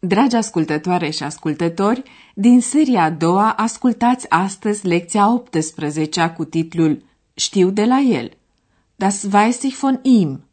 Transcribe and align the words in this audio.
Dragi 0.00 0.36
ascultătoare 0.36 1.10
și 1.10 1.22
ascultători, 1.22 2.02
din 2.34 2.60
seria 2.60 3.02
a 3.02 3.10
doua 3.10 3.52
ascultați 3.52 4.30
astăzi 4.30 4.86
lecția 4.86 5.32
18 5.32 6.32
cu 6.36 6.44
titlul 6.44 7.04
Știu 7.34 7.70
de 7.70 7.84
la 7.84 7.98
el. 7.98 8.30
Das 8.96 9.26
weiß 9.32 9.62
ich 9.62 9.76
von 9.80 10.00
ihm. 10.02 10.44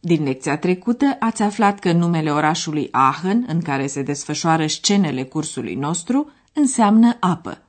Din 0.00 0.22
lecția 0.22 0.58
trecută 0.58 1.16
ați 1.20 1.42
aflat 1.42 1.78
că 1.78 1.92
numele 1.92 2.32
orașului 2.32 2.88
Aachen, 2.90 3.44
în 3.48 3.62
care 3.62 3.86
se 3.86 4.02
desfășoară 4.02 4.66
scenele 4.66 5.24
cursului 5.24 5.74
nostru, 5.74 6.30
înseamnă 6.52 7.16
apă. 7.20 7.62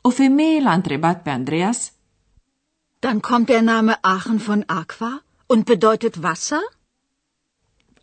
O 0.00 0.10
femeie 0.10 0.62
l-a 0.62 0.72
întrebat 0.72 1.22
pe 1.22 1.30
Andreas 1.30 1.92
Dann 2.98 3.20
kommt 3.20 3.46
der 3.46 3.60
Name 3.60 3.98
Aachen 4.00 4.36
von 4.36 4.64
Aqua 4.66 5.24
und 5.46 5.64
bedeutet 5.64 6.16
Wasser? 6.22 6.58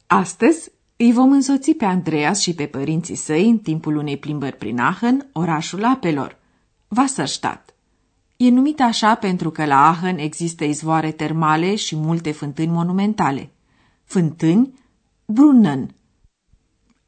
Astăzi 0.07 0.71
îi 0.97 1.11
vom 1.11 1.31
însoți 1.31 1.71
pe 1.71 1.85
Andreas 1.85 2.39
și 2.39 2.53
pe 2.53 2.65
părinții 2.65 3.15
săi 3.15 3.49
în 3.49 3.57
timpul 3.57 3.95
unei 3.95 4.17
plimbări 4.17 4.57
prin 4.57 4.79
Aachen, 4.79 5.29
orașul 5.31 5.83
apelor, 5.85 6.37
Wasserstadt. 6.87 7.73
E 8.37 8.49
numit 8.49 8.81
așa 8.81 9.15
pentru 9.15 9.51
că 9.51 9.65
la 9.65 9.87
Aachen 9.87 10.17
există 10.17 10.63
izvoare 10.63 11.11
termale 11.11 11.75
și 11.75 11.95
multe 11.95 12.31
fântâni 12.31 12.71
monumentale. 12.71 13.51
Fântâni, 14.03 14.73
Brunnen. 15.25 15.95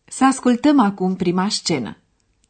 Să 0.05 0.25
ascultăm 0.25 0.79
acum 0.79 1.15
prima 1.15 1.49
scenă. 1.49 1.97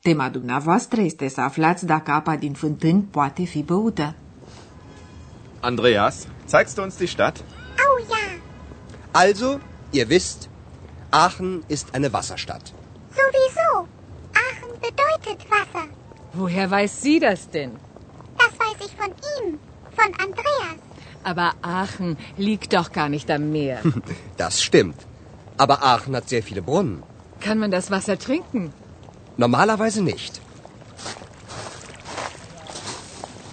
Tema 0.01 0.29
dumneavoastră 0.29 1.01
este 1.01 1.27
să 1.27 1.41
aflați 1.41 1.85
dacă 1.85 2.11
apa 2.11 2.35
din 2.35 2.53
fântâni 2.53 3.01
poate 3.01 3.43
fi 3.43 3.63
băută. 3.63 4.15
Andreas, 5.59 6.27
zeigst 6.47 6.75
du 6.75 6.81
uns 6.81 6.97
die 6.97 7.07
Stadt? 7.07 7.37
Oh 7.37 8.05
ja, 8.09 8.41
Also, 9.11 9.59
ihr 9.91 10.07
wisst, 10.09 10.49
Aachen 11.11 11.63
ist 11.67 11.95
eine 11.95 12.11
Wasserstadt. 12.13 12.73
sowieso. 13.11 13.87
Aachen 14.45 14.71
bedeutet 14.81 15.39
Wasser. 15.49 15.85
Woher 16.33 16.69
weiß 16.69 17.01
sie 17.01 17.19
das 17.19 17.49
denn? 17.49 17.71
Das 18.37 18.51
weiß 18.59 18.77
ich 18.87 18.93
von 18.95 19.11
ihm, 19.37 19.59
von 19.95 20.11
Andreas. 20.25 20.79
Aber 21.23 21.53
Aachen 21.61 22.17
liegt 22.37 22.73
doch 22.73 22.91
gar 22.91 23.09
nicht 23.09 23.29
am 23.31 23.51
Meer. 23.51 23.79
Das 24.37 24.61
stimmt. 24.61 24.99
Aber 25.57 25.81
Aachen 25.83 26.15
hat 26.15 26.29
sehr 26.29 26.43
viele 26.43 26.61
Brunnen. 26.61 27.01
Kann 27.39 27.57
man 27.57 27.71
das 27.71 27.89
Wasser 27.89 28.19
trinken? 28.19 28.71
Normalerweise 29.37 30.03
nicht. 30.03 30.41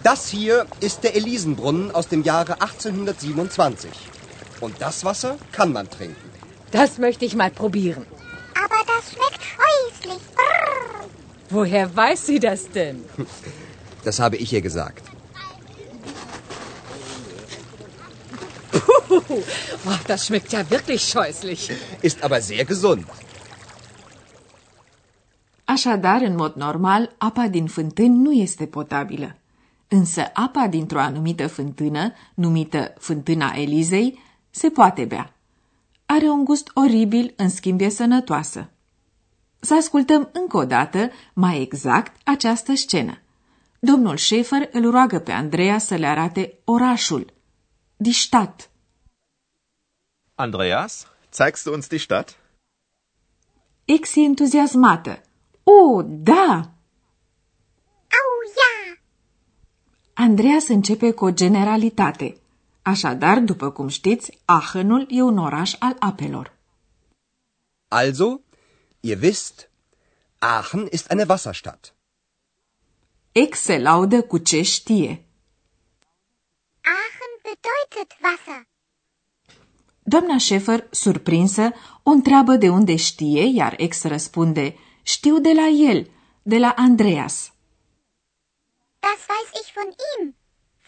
Das 0.02 0.28
hier 0.28 0.66
ist 0.80 1.02
der 1.04 1.16
Elisenbrunnen 1.16 1.90
aus 1.90 2.08
dem 2.08 2.22
Jahre 2.22 2.60
1827. 2.60 3.90
Und 4.60 4.74
das 4.80 5.04
Wasser 5.04 5.36
kann 5.52 5.72
man 5.72 5.88
trinken. 5.88 6.30
Das 6.78 6.90
möchte 7.04 7.24
ich 7.28 7.34
mal 7.42 7.52
probieren. 7.62 8.04
Aber 8.64 8.80
das 8.92 9.04
schmeckt 9.12 9.42
scheußlich. 9.54 10.22
Brrr. 10.38 11.04
Woher 11.56 11.86
weiß 12.02 12.20
sie 12.28 12.40
das 12.48 12.60
denn? 12.78 12.96
Das 14.06 14.16
habe 14.24 14.36
ich 14.42 14.52
ihr 14.52 14.64
gesagt. 14.68 15.04
Puh, 18.72 19.22
oh, 19.90 19.98
das 20.10 20.20
schmeckt 20.26 20.50
ja 20.56 20.68
wirklich 20.74 21.02
scheußlich. 21.12 21.60
Ist 22.08 22.18
aber 22.26 22.40
sehr 22.40 22.64
gesund. 22.64 23.04
Așadar, 25.64 26.20
în 26.22 26.34
mod 26.34 26.54
normal, 26.54 27.14
apa 27.18 27.46
din 27.48 27.66
fântâni 27.66 28.16
nu 28.22 28.32
este 28.32 28.66
potabilă. 28.66 29.36
Însă 29.88 30.30
apa 30.32 30.66
dintr-o 30.66 31.00
anumită 31.00 31.46
fântână, 31.46 32.12
numită 32.34 32.94
fântâna 32.98 33.52
Elizei, 33.56 34.18
se 34.50 34.68
poate 34.68 35.04
bea. 35.04 35.33
Are 36.14 36.28
un 36.28 36.44
gust 36.44 36.70
oribil, 36.74 37.34
în 37.36 37.48
schimb 37.48 37.80
e 37.80 37.88
sănătoasă. 37.88 38.70
Să 39.60 39.74
ascultăm 39.74 40.28
încă 40.32 40.56
o 40.56 40.64
dată, 40.64 41.10
mai 41.32 41.60
exact, 41.60 42.20
această 42.24 42.74
scenă. 42.74 43.18
Domnul 43.78 44.16
Șefer 44.16 44.68
îl 44.72 44.90
roagă 44.90 45.18
pe 45.18 45.32
Andreea 45.32 45.78
să 45.78 45.94
le 45.94 46.06
arate 46.06 46.58
orașul, 46.64 47.32
die 47.96 48.12
Stadt. 48.12 48.70
Andreas, 50.34 51.06
zeigst 51.32 51.64
du 51.64 51.72
uns 51.72 51.86
die 51.86 51.98
Stadt? 51.98 52.36
Ex 53.84 54.16
e 54.16 54.20
entuziasmată. 54.20 55.22
O, 55.62 56.02
da! 56.02 56.70
Oh 58.20 58.40
ja, 58.56 58.98
Andreas 60.14 60.68
începe 60.68 61.10
cu 61.10 61.24
o 61.24 61.30
generalitate. 61.30 62.38
Așadar, 62.86 63.38
după 63.38 63.70
cum 63.70 63.88
știți, 63.88 64.38
Aachenul 64.44 65.06
e 65.10 65.22
un 65.22 65.38
oraș 65.38 65.74
al 65.78 65.96
apelor. 65.98 66.52
Also, 67.88 68.40
ihr 69.00 69.18
wisst, 69.22 69.70
Aachen 70.38 70.88
ist 70.90 71.10
eine 71.10 71.24
Wasserstadt. 71.28 71.94
Ex 73.32 73.60
se 73.60 73.78
laudă 73.78 74.22
cu 74.22 74.38
ce 74.38 74.62
știe. 74.62 75.24
Aachen 76.82 77.32
bedeutet 77.42 78.16
Wasser. 78.22 78.66
Doamna 80.02 80.38
Șefer, 80.38 80.86
surprinsă, 80.90 81.72
o 82.02 82.10
întreabă 82.10 82.56
de 82.56 82.68
unde 82.68 82.96
știe, 82.96 83.44
iar 83.54 83.74
ex 83.76 84.02
răspunde, 84.02 84.76
știu 85.02 85.38
de 85.38 85.52
la 85.52 85.66
el, 85.66 86.10
de 86.42 86.58
la 86.58 86.74
Andreas. 86.76 87.52
Das 89.00 89.20
weiß 89.30 89.50
ich 89.60 89.72
von 89.74 89.90
ihm, 90.12 90.34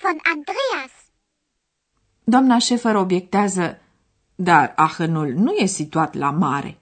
von 0.03 0.19
Andreas. 0.34 1.06
Doamna 2.28 2.59
Șefer 2.59 2.94
obiectează, 2.94 3.78
dar 4.34 4.72
Aachenul 4.76 5.32
nu 5.32 5.53
e 5.53 5.66
situat 5.66 6.14
la 6.14 6.31
mare. 6.31 6.81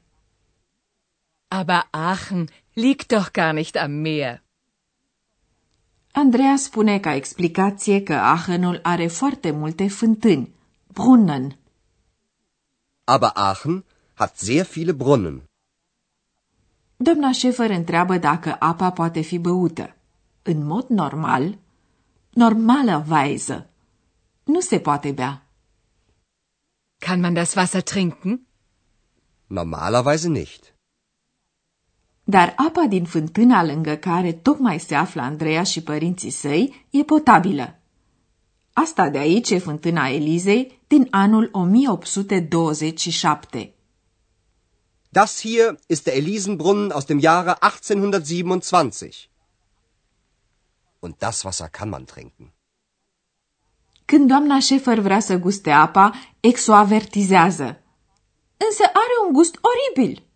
Aber 1.49 1.89
Aachen 1.91 2.49
liegt 2.73 3.09
doch 3.09 3.31
gar 3.31 3.53
nicht 3.53 3.77
am 3.77 3.91
Meer. 3.91 4.43
Andreea 6.13 6.57
spune 6.57 6.99
ca 6.99 7.15
explicație 7.15 8.03
că 8.03 8.15
Aachenul 8.15 8.81
are 8.83 9.07
foarte 9.07 9.51
multe 9.51 9.89
fântâni, 9.89 10.55
Brunnen. 10.87 11.57
Aber 13.05 13.31
Aachen 13.35 13.85
hat 14.15 14.37
sehr 14.37 14.67
viele 14.67 14.93
Brunnen. 14.93 15.43
Doamna 16.97 17.33
Șefer 17.33 17.71
întreabă 17.71 18.19
dacă 18.19 18.57
apa 18.59 18.91
poate 18.91 19.21
fi 19.21 19.39
băută. 19.39 19.97
În 20.43 20.67
mod 20.67 20.87
normal, 20.89 21.59
normalerweise, 22.31 23.69
nu 24.45 24.61
se 24.61 24.79
poate 24.79 25.13
bea. 25.13 25.47
Kann 26.99 27.21
man 27.21 27.35
das 27.35 27.55
Wasser 27.55 27.83
trinken? 27.83 28.47
Normalerweise 29.47 30.29
nicht. 30.29 30.75
Dar 32.25 32.55
apa 32.57 32.87
din 32.89 33.05
fântâna 33.05 33.65
lângă 33.65 33.97
care 33.97 34.33
tocmai 34.33 34.81
se 34.81 34.95
află 34.95 35.23
Andreea 35.23 35.63
și 35.63 35.83
părinții 35.83 36.31
săi 36.31 36.87
e 36.91 37.03
potabilă. 37.03 37.79
Asta 38.73 39.09
de 39.09 39.19
aici 39.19 39.51
e 39.51 39.59
fântâna 39.59 40.09
Elizei 40.09 40.81
din 40.87 41.07
anul 41.11 41.49
1827. 41.53 43.75
Das 45.09 45.41
hier 45.41 45.79
ist 45.87 46.05
der 46.05 46.15
Elisenbrunnen 46.15 46.91
aus 46.91 47.05
dem 47.05 47.21
Jahre 47.21 47.57
1827. 47.61 49.29
Und 50.99 51.19
das 51.19 51.45
Wasser 51.45 51.69
kann 51.69 51.89
man 51.89 52.05
trinken. 52.05 52.54
Când 54.05 54.29
doamna 54.29 54.59
Șefer 54.59 54.99
vrea 54.99 55.21
să 55.21 55.37
guste 55.37 55.71
apa, 55.71 56.13
ex 56.41 56.67
o 56.67 56.73
avertizează. 56.73 57.83
Însă 58.57 58.83
are 58.83 59.15
un 59.27 59.33
gust 59.33 59.59
oribil. 59.61 60.29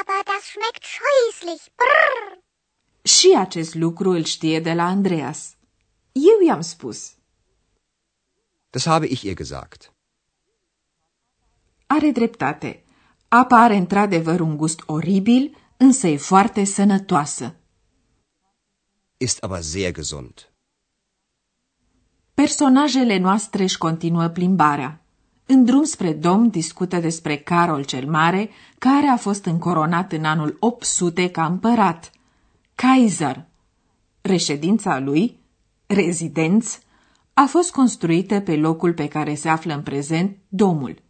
Aber 0.00 0.20
das 0.24 0.42
schmeckt 0.50 0.82
scheußlich. 0.84 1.64
Brrr. 1.74 2.42
Și 3.02 3.34
acest 3.38 3.74
lucru 3.74 4.10
îl 4.10 4.24
știe 4.24 4.60
de 4.60 4.72
la 4.72 4.84
Andreas. 4.84 5.56
Eu 6.12 6.46
i-am 6.46 6.60
spus. 6.60 7.14
Das 8.70 8.84
habe 8.84 9.06
ich 9.06 9.22
ihr 9.22 9.34
gesagt. 9.34 9.92
Are 11.86 12.10
dreptate. 12.10 12.84
Apa 13.28 13.56
are 13.56 13.76
într-adevăr 13.76 14.40
un 14.40 14.56
gust 14.56 14.82
oribil, 14.86 15.56
însă 15.76 16.06
e 16.06 16.16
foarte 16.16 16.64
sănătoasă. 16.64 17.54
Ist 19.16 19.42
aber 19.42 19.60
sehr 19.60 19.92
gesund. 19.92 20.53
Personajele 22.44 23.18
noastre 23.18 23.62
își 23.62 23.78
continuă 23.78 24.26
plimbarea. 24.28 25.00
În 25.46 25.64
drum 25.64 25.82
spre 25.82 26.12
dom 26.12 26.48
discută 26.48 26.96
despre 26.98 27.36
Carol 27.36 27.84
cel 27.84 28.10
Mare, 28.10 28.50
care 28.78 29.06
a 29.06 29.16
fost 29.16 29.44
încoronat 29.44 30.12
în 30.12 30.24
anul 30.24 30.56
800 30.60 31.30
ca 31.30 31.44
împărat. 31.44 32.10
Kaiser. 32.74 33.44
Reședința 34.20 34.98
lui, 34.98 35.40
rezidenț, 35.86 36.78
a 37.34 37.44
fost 37.44 37.72
construită 37.72 38.40
pe 38.40 38.56
locul 38.56 38.92
pe 38.92 39.08
care 39.08 39.34
se 39.34 39.48
află 39.48 39.74
în 39.74 39.82
prezent 39.82 40.36
domul. 40.48 41.02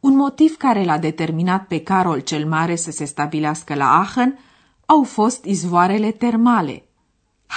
Un 0.00 0.16
motiv 0.16 0.56
care 0.56 0.84
l-a 0.84 0.98
determinat 0.98 1.66
pe 1.66 1.82
Carol 1.82 2.20
cel 2.20 2.48
Mare 2.48 2.76
să 2.76 2.90
se 2.90 3.04
stabilească 3.04 3.74
la 3.74 3.96
Aachen 3.98 4.38
au 4.86 5.02
fost 5.02 5.44
izvoarele 5.44 6.10
termale, 6.10 6.84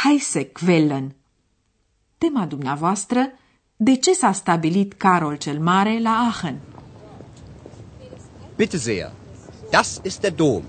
Heisequellen. 0.03 1.15
Tema 2.23 2.45
dumneavoastră, 2.45 3.31
de 3.75 3.95
ce 3.95 4.13
s-a 4.13 4.31
stabilit 4.31 4.93
Carol 4.93 5.35
cel 5.35 5.59
Mare 5.59 5.99
la 6.01 6.13
Aachen? 6.27 6.59
Bitte 8.55 8.77
sehr. 8.77 9.11
Das 9.69 9.99
ist 10.03 10.19
der 10.21 10.31
Dom. 10.31 10.63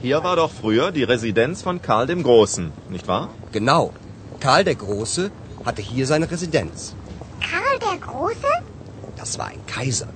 Hier 0.00 0.20
war 0.22 0.36
doch 0.36 0.52
früher 0.62 0.90
die 0.90 1.06
Residenz 1.12 1.62
von 1.62 1.80
Karl 1.80 2.06
dem 2.06 2.22
Großen, 2.22 2.72
nicht 2.88 3.06
wahr? 3.06 3.28
Genau. 3.52 3.92
Karl 4.40 4.64
der 4.64 4.74
Große 4.74 5.30
hatte 5.64 5.82
hier 5.90 6.06
seine 6.06 6.28
Residenz. 6.30 6.94
Karl 7.50 7.76
der 7.86 7.98
Große? 8.06 8.52
Das 9.20 9.38
war 9.38 9.48
ein 9.54 9.64
Kaiser. 9.76 10.10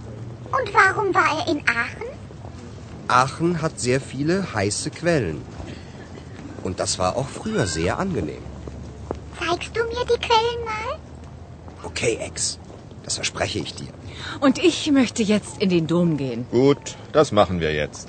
Und 0.56 0.68
warum 0.80 1.08
war 1.18 1.30
er 1.38 1.46
in 1.52 1.60
Aachen? 1.82 2.08
Aachen 3.06 3.62
hat 3.62 3.74
sehr 3.78 4.00
viele 4.00 4.36
heiße 4.54 4.90
Quellen. 4.90 5.38
Und 6.64 6.74
das 6.80 6.98
war 6.98 7.10
auch 7.16 7.28
früher 7.28 7.64
sehr 7.78 7.98
angenehm. 8.04 8.47
Zeigst 9.40 9.72
du 9.76 9.82
mir 9.92 10.04
die 10.12 10.20
Quellen 10.26 10.62
mal? 10.72 10.90
Okay, 11.90 12.14
Ex. 12.28 12.58
Das 13.04 13.16
verspreche 13.16 13.58
ich 13.64 13.74
dir. 13.74 13.92
Und 14.40 14.58
ich 14.70 14.90
möchte 14.90 15.22
jetzt 15.22 15.62
in 15.62 15.70
den 15.70 15.86
Dom 15.86 16.16
gehen. 16.16 16.46
Gut, 16.50 16.96
das 17.12 17.32
machen 17.32 17.60
wir 17.60 17.72
jetzt. 17.72 18.06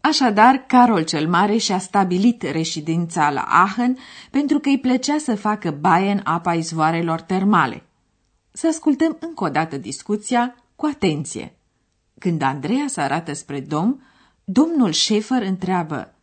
Așadar, 0.00 0.64
Carol 0.66 1.02
cel 1.02 1.28
Mare 1.28 1.56
și-a 1.56 1.78
stabilit 1.78 2.42
reședința 2.42 3.30
la 3.30 3.40
Aachen 3.40 3.98
pentru 4.30 4.58
că 4.58 4.68
îi 4.68 4.78
plăcea 4.78 5.18
să 5.18 5.36
facă 5.36 5.70
baie 5.70 6.10
în 6.10 6.20
apa 6.24 6.54
izvoarelor 6.54 7.20
termale. 7.20 7.82
Să 8.52 8.66
ascultăm 8.66 9.16
încă 9.20 9.44
o 9.44 9.48
dată 9.48 9.76
discuția 9.76 10.54
cu 10.76 10.86
atenție. 10.86 11.56
Când 12.18 12.42
Andreea 12.42 12.84
se 12.86 13.00
arată 13.00 13.32
spre 13.32 13.60
dom, 13.60 13.96
domnul 14.44 14.90
Șefer 14.90 15.42
întreabă 15.42 16.13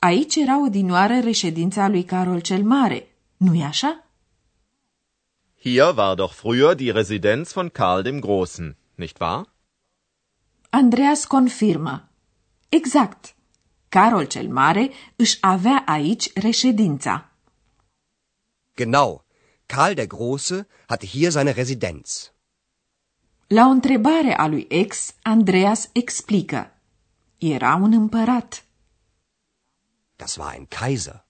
Aici 0.00 0.36
era 0.36 0.62
odinioară 0.62 1.20
reședința 1.20 1.88
lui 1.88 2.04
Carol 2.04 2.40
cel 2.40 2.62
Mare, 2.62 3.14
nu-i 3.36 3.62
așa? 3.62 4.06
Hier 5.60 5.94
war 5.96 6.14
doch 6.14 6.34
früher 6.34 6.74
die 6.74 6.92
Residenz 6.92 7.52
von 7.52 7.68
Karl 7.68 8.02
dem 8.02 8.20
Großen, 8.20 8.76
nicht 8.94 9.20
wahr? 9.20 9.52
Andreas 10.70 11.24
confirmă. 11.24 12.08
Exact. 12.68 13.34
Carol 13.88 14.24
cel 14.24 14.48
Mare 14.48 14.90
își 15.16 15.38
avea 15.40 15.82
aici 15.86 16.32
reședința. 16.32 17.30
Genau. 18.74 19.24
Karl 19.66 19.92
der 19.94 20.06
Große 20.06 20.66
hatte 20.86 21.06
hier 21.06 21.30
seine 21.30 21.50
Residenz. 21.50 22.32
La 23.46 23.66
o 23.66 23.70
întrebare 23.70 24.36
a 24.36 24.46
lui 24.46 24.66
ex, 24.68 25.14
Andreas 25.22 25.88
explică. 25.92 26.72
Era 27.38 27.74
un 27.74 27.92
împărat. 27.92 28.67
Das 30.22 30.36
war 30.36 30.50
ein 30.56 30.66
Kaiser. 30.68 31.24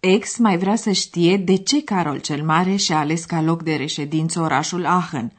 Ex 0.00 0.36
mai 0.36 0.58
vrea 0.58 0.76
să 0.76 0.92
știe 0.92 1.36
de 1.36 1.56
ce 1.56 1.84
Carol 1.84 2.18
cel 2.18 2.44
Mare 2.44 2.76
și-a 2.76 2.98
ales 2.98 3.24
ca 3.24 3.40
loc 3.40 3.62
de 3.62 3.76
reședință 3.76 4.40
orașul 4.40 4.86
Aachen. 4.86 5.32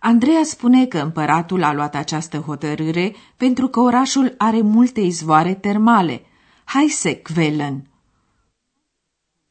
Andreea 0.00 0.44
spune 0.44 0.86
că 0.86 0.98
împăratul 0.98 1.62
a 1.62 1.72
luat 1.72 1.94
această 1.94 2.38
hotărâre 2.38 3.14
pentru 3.36 3.68
că 3.68 3.80
orașul 3.80 4.34
are 4.38 4.60
multe 4.60 5.00
izvoare 5.00 5.54
termale, 5.54 6.22
Heisequellen. 6.64 7.90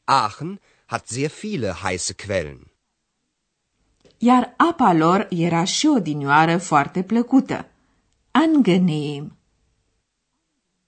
Aachen 0.04 0.60
hat 0.86 1.06
sehr 1.08 1.30
viele 1.40 1.74
heiße 1.82 2.14
Quellen. 2.26 2.70
Iar 4.18 4.54
apa 4.56 4.92
lor 4.92 5.26
era 5.30 5.64
și 5.64 5.86
odinioară 5.86 6.58
foarte 6.58 7.02
plăcută, 7.02 7.68
angenehm. 8.30 9.36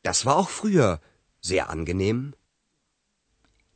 Das 0.00 0.22
war 0.22 0.36
auch 0.36 0.50
früher 0.50 1.00
sehr 1.44 1.66
angenehm. 1.68 2.36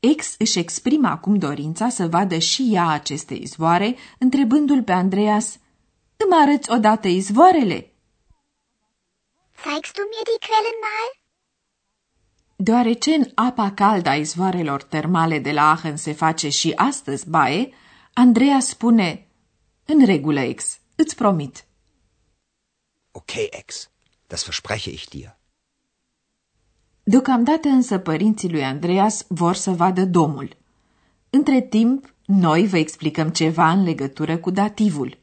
Ex 0.01 0.35
își 0.39 0.59
exprimă 0.59 1.09
acum 1.09 1.39
dorința 1.39 1.89
să 1.89 2.09
vadă 2.09 2.39
și 2.39 2.69
ea 2.73 2.89
aceste 2.89 3.35
izvoare, 3.35 3.97
întrebându-l 4.19 4.83
pe 4.83 4.93
Andreas, 4.93 5.59
îmi 6.17 6.43
arăți 6.43 6.71
odată 6.71 7.09
izvoarele? 7.09 7.93
Zeigst 9.65 9.93
du 9.93 10.03
mir 10.03 10.25
die 10.25 10.49
Quellen 10.49 10.79
mal? 10.87 11.11
Deoarece 12.57 13.15
în 13.15 13.31
apa 13.35 13.73
caldă 13.73 14.09
a 14.09 14.17
izvoarelor 14.17 14.83
termale 14.83 15.39
de 15.39 15.53
la 15.53 15.69
Aachen 15.69 15.97
se 15.97 16.13
face 16.13 16.49
și 16.49 16.73
astăzi 16.77 17.31
baie, 17.31 17.73
Andreea 18.13 18.61
spune, 18.61 19.29
în 19.85 20.05
regulă, 20.05 20.41
ex, 20.41 20.79
îți 20.95 21.17
promit. 21.17 21.65
Okay, 23.11 23.49
Ex. 23.51 23.91
Das 24.27 24.45
verspreche 24.45 24.91
ich 24.91 25.09
dir. 25.09 25.38
Deocamdată 27.11 27.69
însă 27.69 27.99
părinții 27.99 28.51
lui 28.51 28.65
Andreas 28.65 29.25
vor 29.29 29.55
să 29.55 29.71
vadă 29.71 30.05
domul. 30.05 30.57
Între 31.31 31.61
timp, 31.61 32.15
noi 32.27 32.67
vă 32.67 32.77
explicăm 32.77 33.29
ceva 33.29 33.71
în 33.71 33.83
legătură 33.83 34.37
cu 34.37 34.51
dativul. 34.51 35.19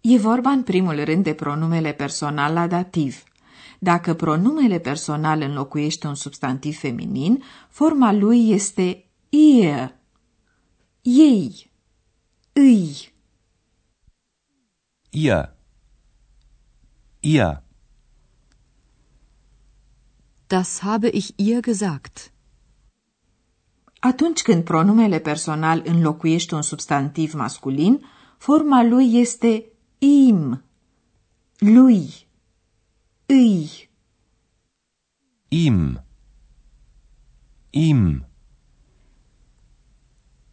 E 0.00 0.18
vorba 0.18 0.50
în 0.50 0.62
primul 0.62 1.04
rând 1.04 1.24
de 1.24 1.32
pronumele 1.32 1.92
personal 1.92 2.52
la 2.52 2.66
dativ. 2.66 3.24
Dacă 3.92 4.14
pronumele 4.14 4.78
personal 4.78 5.40
înlocuiește 5.40 6.06
un 6.06 6.14
substantiv 6.14 6.78
feminin, 6.78 7.42
forma 7.68 8.12
lui 8.12 8.50
este 8.50 9.04
ihr, 9.28 9.94
ei, 11.02 11.70
îi. 12.52 13.14
Ihr. 15.10 15.54
Ihr. 17.20 17.62
Das 20.46 20.80
habe 20.80 21.08
ich 21.12 21.28
ihr 21.36 21.60
gesagt. 21.60 22.32
Atunci 24.00 24.42
când 24.42 24.64
pronumele 24.64 25.18
personal 25.18 25.82
înlocuiește 25.84 26.54
un 26.54 26.62
substantiv 26.62 27.32
masculin, 27.32 28.04
forma 28.38 28.82
lui 28.82 29.14
este 29.14 29.64
im, 29.98 30.64
lui, 31.58 32.25
îi. 33.26 33.90
Ihm. 35.48 36.04
Ihm. 37.70 38.26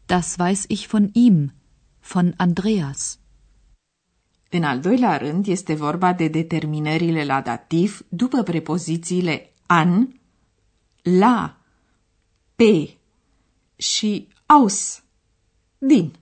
Das 0.06 0.38
weiß 0.38 0.65
ich 0.68 0.88
von 0.88 1.10
ihm, 1.13 1.51
von 2.00 2.34
Andreas. 2.38 3.20
În 4.50 4.63
al 4.63 4.80
doilea 4.80 5.18
rând 5.18 5.48
este 5.48 5.74
vorba 5.74 6.13
de 6.13 6.27
determinările 6.27 7.25
la 7.25 7.42
dativ 7.42 8.06
după 8.10 8.44
prepozițiile 8.44 9.53
an, 9.65 10.08
la, 11.01 11.58
pe 12.56 12.98
și 13.75 14.27
aus, 14.46 15.03
din. 15.77 16.13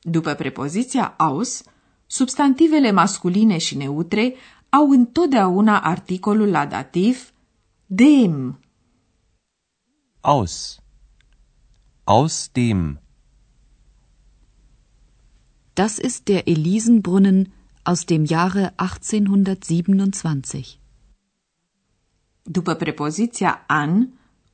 După 0.00 0.34
prepoziția 0.34 1.14
aus, 1.16 1.62
substantivele 2.06 2.90
masculine 2.90 3.58
și 3.58 3.76
neutre 3.76 4.34
au 4.68 4.90
întotdeauna 4.90 5.80
articolul 5.80 6.48
la 6.48 6.66
dativ 6.66 7.32
dem. 7.86 8.60
Aus. 10.20 10.80
Aus 12.04 12.48
dem. 12.52 13.00
Das 15.74 15.98
ist 15.98 16.24
der 16.24 16.48
Elisenbrunnen 16.48 17.52
aus 17.82 18.04
dem 18.04 18.24
Jahre 18.24 18.72
1827. 18.76 20.78
După 22.42 22.74
prepoziția 22.74 23.64
an, 23.66 24.08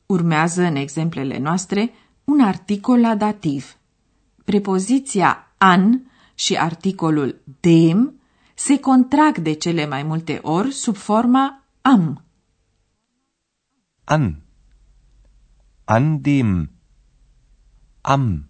urmează 0.06 0.62
în 0.62 0.76
exemplele 0.76 1.38
noastre 1.38 1.90
un 2.24 2.40
articol 2.40 3.00
la 3.00 3.14
dativ. 3.14 3.76
Prepoziția 4.44 5.54
an 5.58 6.00
și 6.34 6.56
articolul 6.56 7.40
dem 7.60 8.18
se 8.54 8.80
contrag 8.80 9.42
de 9.42 9.54
cele 9.54 9.86
mai 9.86 10.02
multe 10.02 10.38
ori 10.42 10.72
sub 10.72 10.96
forma 10.96 11.44
am. 11.82 12.24
An. 14.04 14.42
An 15.84 16.22
dem. 16.22 16.68
Am. 18.02 18.48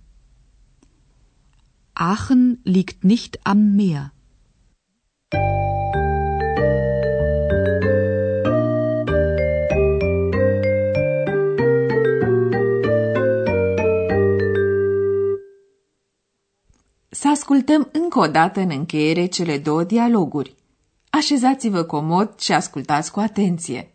Aachen 1.95 2.61
liegt 2.65 3.05
nicht 3.05 3.39
am 3.47 3.77
Meer. 3.77 4.14
Ascultăm 17.29 17.89
încă 17.93 18.19
o 18.19 18.27
dată 18.27 18.61
în 18.61 18.71
încheiere 18.71 19.27
cele 19.27 19.59
două 19.59 19.85
dialoguri. 19.85 20.55
Așezați-vă 21.11 21.83
comod 21.83 22.39
și 22.39 22.53
ascultați 22.53 23.13
cu 23.13 23.21
atenție. 23.21 23.95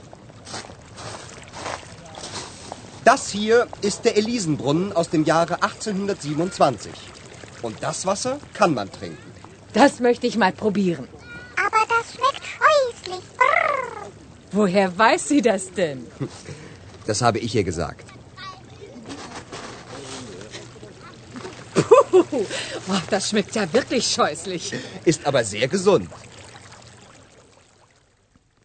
Das 3.11 3.29
hier 3.29 3.67
ist 3.81 4.05
der 4.05 4.15
Elisenbrunnen 4.15 4.93
aus 4.93 5.09
dem 5.09 5.25
Jahre 5.25 5.55
1827. 5.61 6.93
Und 7.61 7.75
das 7.83 8.05
Wasser 8.05 8.39
kann 8.53 8.73
man 8.73 8.89
trinken. 8.89 9.31
Das 9.73 9.99
möchte 9.99 10.27
ich 10.27 10.37
mal 10.37 10.53
probieren. 10.53 11.09
Aber 11.65 11.81
das 11.93 12.05
schmeckt 12.13 12.45
scheußlich. 12.55 13.25
Brrr. 13.39 14.11
Woher 14.53 14.97
weiß 14.97 15.27
sie 15.27 15.41
das 15.41 15.63
denn? 15.73 16.07
Das 17.07 17.21
habe 17.21 17.39
ich 17.39 17.53
ihr 17.55 17.65
gesagt. 17.65 18.05
Puh, 22.11 22.23
oh, 22.31 23.01
das 23.09 23.29
schmeckt 23.29 23.55
ja 23.55 23.65
wirklich 23.73 24.05
scheußlich. 24.07 24.73
Ist 25.03 25.25
aber 25.25 25.43
sehr 25.43 25.67
gesund. 25.67 26.07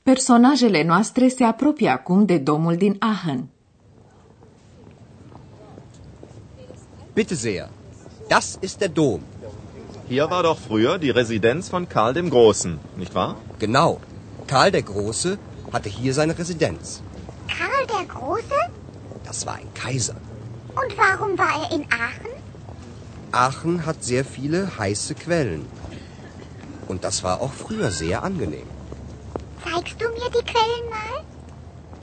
Personajele 0.04 0.84
noastre 0.84 1.30
se 1.30 1.44
apropie 1.46 1.88
acum 1.88 2.26
de 2.26 2.38
domul 2.38 2.76
din 2.76 2.98
Aachen. 3.00 3.55
Bitte 7.16 7.34
sehr. 7.34 7.70
Das 8.28 8.58
ist 8.60 8.82
der 8.82 8.90
Dom. 8.90 9.22
Hier 10.06 10.28
war 10.30 10.42
doch 10.42 10.58
früher 10.58 10.98
die 10.98 11.08
Residenz 11.08 11.70
von 11.70 11.88
Karl 11.88 12.12
dem 12.12 12.28
Großen, 12.28 12.78
nicht 12.96 13.14
wahr? 13.14 13.36
Genau. 13.58 14.00
Karl 14.46 14.70
der 14.70 14.82
Große 14.82 15.38
hatte 15.72 15.88
hier 15.88 16.12
seine 16.12 16.38
Residenz. 16.38 17.02
Karl 17.48 17.86
der 17.86 18.04
Große? 18.06 18.60
Das 19.24 19.46
war 19.46 19.54
ein 19.54 19.72
Kaiser. 19.72 20.16
Und 20.80 20.98
warum 20.98 21.38
war 21.38 21.54
er 21.62 21.74
in 21.74 21.86
Aachen? 21.90 22.34
Aachen 23.32 23.86
hat 23.86 24.04
sehr 24.04 24.26
viele 24.26 24.76
heiße 24.78 25.14
Quellen. 25.14 25.64
Und 26.86 27.02
das 27.02 27.24
war 27.24 27.40
auch 27.40 27.54
früher 27.54 27.90
sehr 27.90 28.24
angenehm. 28.24 28.68
Zeigst 29.64 29.96
du 29.98 30.06
mir 30.10 30.30
die 30.36 30.44
Quellen 30.44 30.90
mal? 30.90 31.24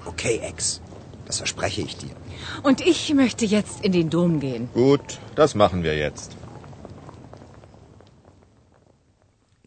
Okay, 0.06 0.40
Ex. 0.44 0.82
Das 1.28 1.38
verspreche 1.38 1.84
ich 1.84 1.98
dir. 1.98 2.16
Und 2.64 2.80
ich 2.80 3.14
möchte 3.14 3.46
jetzt 3.46 3.84
in 3.86 3.92
den 3.92 4.10
Dom 4.10 4.40
gehen. 4.40 4.70
Gut, 4.74 5.20
das 5.36 5.54
machen 5.54 5.84
wir 5.84 5.96
jetzt. 5.98 6.36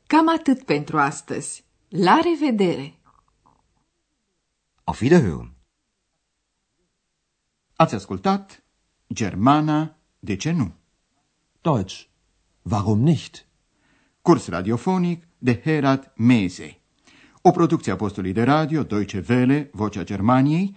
Cam 0.07 0.29
atât 0.29 0.63
pentru 0.65 0.99
astăzi. 0.99 1.65
La 1.89 2.19
revedere! 2.23 2.95
Auf 4.85 5.01
Wiederhören! 5.01 5.55
Ați 7.77 7.95
ascultat 7.95 8.63
Germana, 9.07 9.97
de 10.19 10.37
ce 10.37 10.51
nu? 10.51 10.73
Deutsch. 11.61 12.09
Warum 12.63 13.01
nicht? 13.01 13.47
Curs 14.23 14.49
radiofonic 14.49 15.25
de 15.39 15.61
Herat 15.65 16.13
Mese. 16.17 16.81
O 17.43 17.51
producție 17.51 17.93
a 17.93 17.97
postului 17.97 18.33
de 18.33 18.43
radio 18.43 18.83
Deutsche 18.83 19.25
Welle, 19.29 19.71
Vocea 19.73 20.05
Germaniei, 20.05 20.77